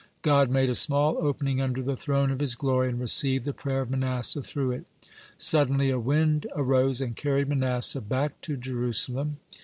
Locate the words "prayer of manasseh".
3.53-4.41